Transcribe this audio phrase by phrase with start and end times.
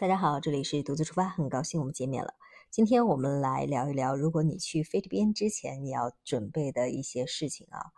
[0.00, 2.32] 大家好，这里是独自出发，很高兴我们见面了。
[2.70, 7.92] 今天我们来聊一聊，如果你去菲律宾之前你要准备的一些事情啊。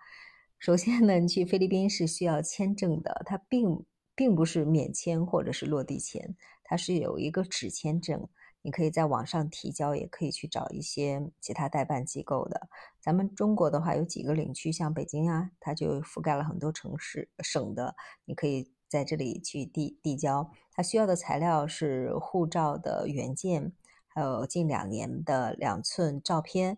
[0.59, 3.87] 首先呢，你去菲律宾是需要签证的，它并
[4.17, 6.35] 并不是免签或者是落地签，
[6.65, 8.29] 它是有一个纸签证，
[8.63, 12.69] 你可以在网上提交，也可以去找一些其他代办机构的。
[13.01, 18.73] 咱们中国的话有几个领区，像北京啊，它就覆盖了很多城市省的，你可以。
[18.93, 23.73] 在这里去递递交，他需要的材料是护照的原件，
[24.07, 26.77] 还有近两年的两寸照片，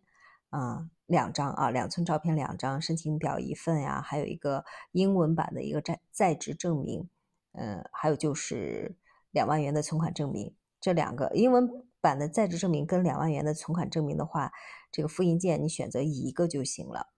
[0.51, 7.09] 啊，两张啊，两寸照片两张，申请表一份呀，还有一个英文版的一个在在职证明，
[7.51, 8.95] 嗯，还有就是
[9.33, 11.69] 两万元的存款证明，这两个英文
[12.01, 14.53] 版的在职证明跟两万元的存款证明的话，
[14.93, 17.09] 这个复印件你选择一个就行了，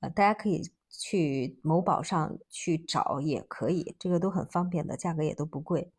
[0.00, 0.70] 呃，大家可以。
[0.88, 5.92] 去某宝上去找也可以，这个都很方便的，价格也都不贵。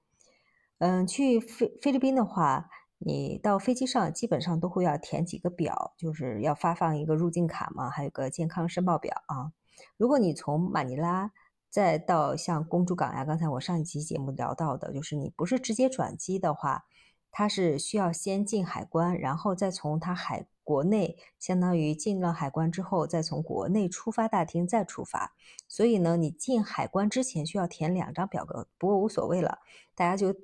[0.79, 9.51] 嗯，去菲菲律宾的话，你到飞机上基本上都会要填几个表，就是要发放一个入境卡嘛，还有个健康申报表啊。
[9.97, 11.31] 如果你从马尼拉
[11.69, 16.85] 再到像公主港呀，刚才我上一期节目聊到的，就是你不是直接转机的话，
[17.31, 20.47] 它是需要先进海关，然后再从它海。
[20.67, 25.33] 国内相当于进了海关之后，再从国内出发大厅再出发，
[25.65, 29.59] 所以呢，你进海关之前需要填两张表格，不过无所谓了，
[29.95, 30.35] 大家就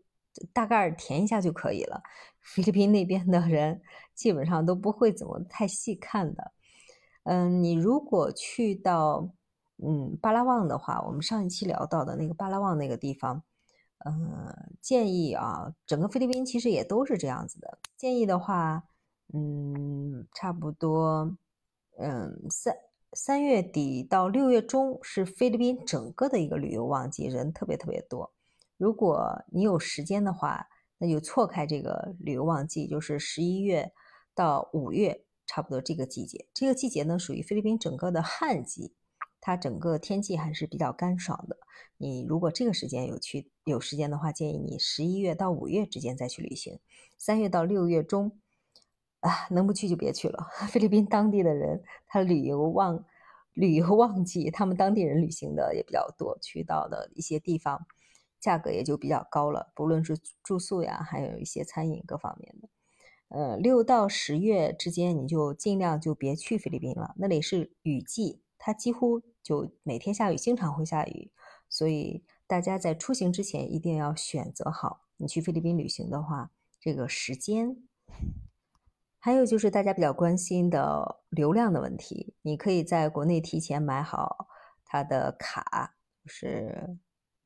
[0.54, 2.02] 大概填一下就可以了。
[2.40, 3.82] 菲律宾那边的人
[4.16, 6.54] 基本上都不会怎么太细看的。
[7.24, 9.30] 嗯，你如果去到
[9.84, 13.44] 嗯巴拉望的话，我们上一期聊到的那个巴拉望那个地方，
[14.06, 17.78] 嗯，建议啊，整个菲律宾其实也都是这样子的。
[17.98, 18.84] 建议的话。
[19.36, 21.36] 嗯，差不多，
[21.98, 22.76] 嗯，三
[23.14, 28.32] 三月底到六月中是菲律宾整个的一个旅游旺季，人特别特别多。
[28.78, 30.68] 如果你有时间的话，
[31.00, 33.92] 那就错开这个旅游旺季，就是十一月
[34.36, 36.46] 到五月，差不多这个季节。
[36.54, 38.94] 这个季节呢，属于菲律宾整个的旱季，
[39.42, 41.58] 它整个天气还是比较干爽的。
[41.98, 46.80] 你如果这个时间有去有时间的话，建议你十一月到五月之间再去旅行，
[47.18, 48.38] 三月到六月中。
[49.24, 50.48] 啊，能不去就别去了。
[50.68, 53.04] 菲律宾当地的人，他旅游旺，
[53.54, 57.88] 旅游旺季，他们当地人旅行的也比较多，去到的一些地方，
[58.42, 62.68] 价格也就比较高了，不论是住宿呀，还有一些餐饮各方面的。
[63.30, 71.32] 呃，六到十月之间，你就尽量就别去菲律宾了，那里是雨季，它几乎就每天下雨，经常会下雨，
[71.70, 76.52] 所以大家在出行之前一定要选择好，你去菲律宾旅行的话，
[76.82, 77.78] 这个时间。
[79.26, 84.50] 还有就是大家比较关心的流量的问题，你可以在国内提前买好
[84.84, 85.96] 它的卡，
[86.26, 86.98] 就是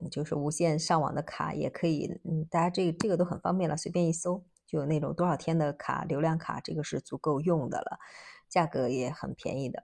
[0.09, 7.99] 就是无线上网的卡，也可以，嗯，大家这这个都很方便了，随便一搜就有那种多少天的卡，流量卡，这个是足够用的了，
[8.49, 9.83] 价格也很便宜的。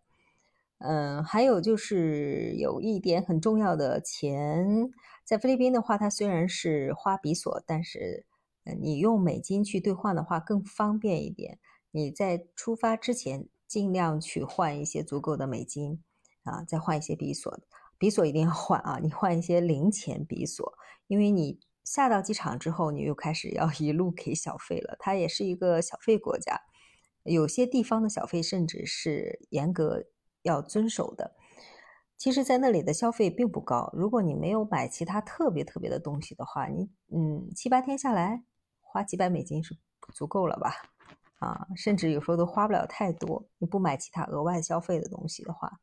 [0.80, 4.90] 嗯，还有就是有一点很重要的钱，
[5.24, 8.26] 在菲律宾的话，它虽然是花比索，但是
[8.82, 11.60] 你用美金去兑换的话更方便一点。
[11.96, 16.04] 你在出发之前尽量去换一些足够的美金
[16.42, 17.56] 啊，再换一些比索，
[18.00, 19.00] 比索一定要换啊！
[19.00, 20.74] 你换一些零钱比索，
[21.06, 24.98] 因为你下到机场之后，你又开始要一路给小费了。
[25.00, 26.60] 它也是一个小费国家，
[27.22, 30.04] 有些地方的小费甚至是严格
[30.42, 31.36] 要遵守的。
[32.18, 38.44] 其实，在那里的消费并不高，如果你没有买其他特别特别的东西的话，你嗯七八天下来
[38.82, 39.78] 花几百美金是
[40.12, 40.93] 足够了吧？
[41.44, 43.46] 啊，甚至有时候都花不了太多。
[43.58, 45.80] 你不买其他额外消费的东西的话，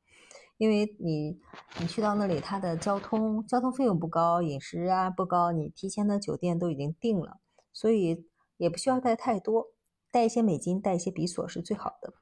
[0.57, 1.39] 因为你
[1.79, 7.39] 你去到那里，它的交通交通费用不高，饮食啊不高，你提前的酒店都已经定了，
[7.73, 8.27] 所以
[8.57, 9.69] 也不需要带太多，
[10.11, 12.15] 带一些美金，带一些比索是最好的。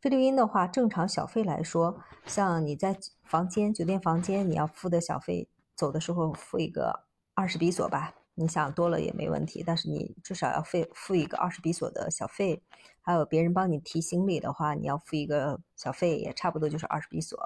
[0.00, 8.14] 菲律宾的话，正常小费来说，像你在房间酒店房间你要付的小费，走的时候付一个二十比索吧。
[8.34, 12.62] 你想多了也没问题，但是你至少要费付一个二十比索的小费，
[13.02, 17.38] 还有别人帮你提行李的话，你要付一个小费，也差不多就是二十比索。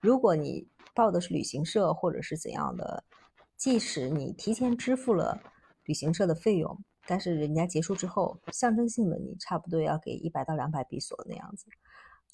[0.00, 3.04] 如果你报的是旅行社或者是怎样的，
[3.56, 5.40] 即使你提前支付了
[5.84, 6.76] 旅行社的费用，
[7.06, 11.66] 但是人家结束之后，象征性的你差不多要给一百到两百比索那样子。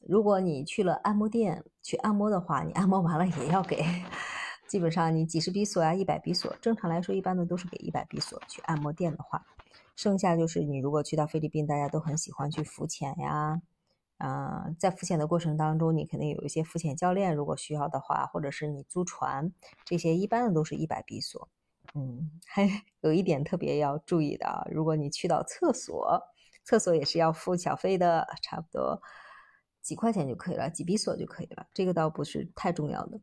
[0.09, 3.85] 如果你去了按摩店去按摩的话，你按摩完了也要给。
[4.73, 9.45] 基本上你几十比索呀，一百比索，正常来说一般的都是给一百比索去按摩店的话，
[9.95, 13.61] 剩下就是你如果去到菲律宾，大家都很喜欢去浮潜呀，
[14.17, 19.53] 嗯，在浮潜的过程当中，你肯定有一些浮潜教练，如果需要的话，或者是你租船，
[19.85, 21.51] 这些一般的都是一百比索，
[21.93, 22.67] 嗯，还
[23.03, 26.19] 有一点特别要注意的啊，如果你去到厕所，
[26.65, 29.03] 厕所也是要付小费的，差不多
[29.83, 33.21] 几块钱就可以了，几比索就可以了，这个倒不是太重要的。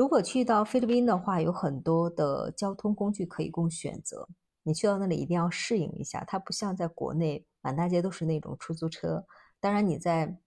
[0.00, 4.26] 如果去到菲律宾的话，有很多的交通工具可以供选择。
[4.62, 9.26] 你去到那里一定要适应一下，它不像在国内满大街都是那种出租车。
[9.60, 10.38] 当然你在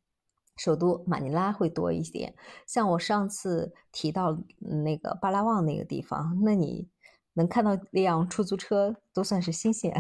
[0.58, 2.34] 首都马尼拉会多一点。
[2.66, 6.90] 像我上次提到那个巴拉望那个地方，那你
[7.34, 9.94] 能看到一辆出租车都算是新鲜，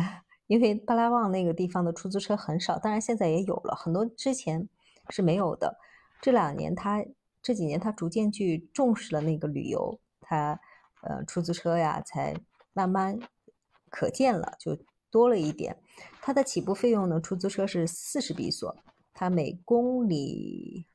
[0.48, 2.80] 因为巴拉望那个地方的出租车很少。
[2.80, 4.68] 当然现在也有了很多，之前
[5.10, 5.78] 是没有的。
[6.20, 7.06] 这两年它。
[7.44, 10.57] 这几年，他逐渐去重视了那个旅游，他
[11.01, 12.34] 呃出租车呀，才
[12.72, 13.19] 慢慢
[13.90, 14.78] 可见了，就
[15.12, 15.78] 多了一点。
[16.22, 18.74] 它的起步费用呢，出租车是四十比索，
[19.13, 20.88] 它每公里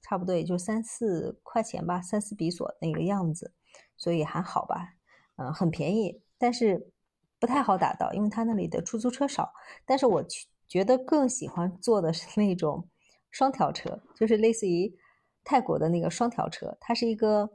[0.00, 3.52] 差不多也就三四块钱吧，三四比索那个样子，
[3.98, 4.94] 所以还好吧，
[5.36, 6.90] 嗯，很便宜，但是
[7.38, 9.52] 不太好打到，因为它那里的出租车少。
[9.84, 10.24] 但是我
[10.66, 12.88] 觉得更喜欢坐的是那种
[13.30, 14.98] 双条车，就是类似于。
[15.44, 17.50] 泰国的那个双条车，它是一个，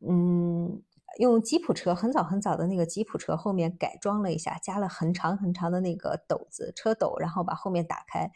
[0.00, 0.82] 嗯，
[1.18, 8.30] 用吉普车很早很早的那个吉普车后面改装了一下，加了很长很长的那个斗子车斗，然后把后面打开，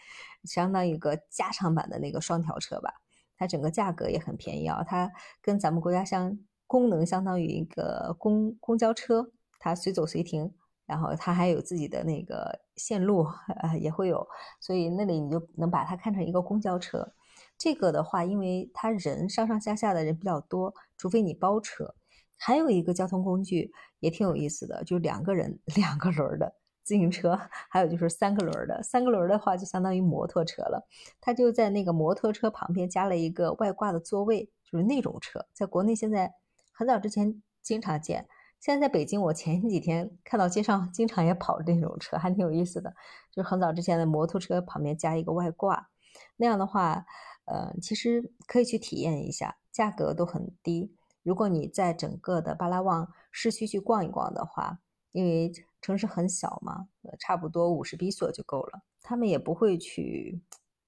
[0.45, 2.95] 相当于一个加长版的那个双条车吧。
[3.39, 10.53] 它整个价格也很便宜啊，它跟咱们国家相功能相当于一个公公交车，它随走随停，
[10.87, 13.27] 然后它还有自己的那个线路，
[13.61, 14.27] 呃， 也会有，
[14.61, 17.13] 所以那里你就能把它看成一个公交车。
[17.59, 21.95] 这个的话，因为他人上上下下的人比较多，除非你包车。
[22.39, 28.83] 还有一个交通工具也挺有意思的，就是两个人 两个轮的自行车，还有就是三个轮的。
[28.83, 30.87] 三个轮的话就相当于摩托车了。
[31.19, 36.31] 他就在那个摩托车旁边加了一个外挂的座位，就是那种车，在国内现在
[36.75, 38.29] 很早之前经常见。
[38.61, 42.95] 现在在北京，我前几天看到街上经常也跑这种车，还挺有意思的。
[43.33, 45.89] 就是很早之前的摩托车旁边加一个外挂，
[46.37, 47.07] 那样的话。
[47.47, 50.95] 呃，其实可以去体验一下，价格都很低。
[51.23, 54.81] 如果你在整个的巴拉望市区去逛一逛的话，
[55.13, 56.89] 因为城市很小嘛，
[57.19, 58.83] 差不多五十比索就够了。
[59.01, 60.41] 他们也不会去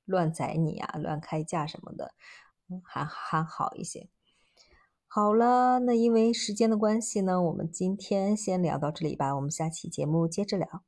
[0.05, 2.13] 乱宰你啊，乱开价什么的，
[2.85, 4.09] 还还好一些。
[5.07, 10.83] 好了，那因为时间的关系呢，我们今天先聊到这里吧，我们下期节目接着聊。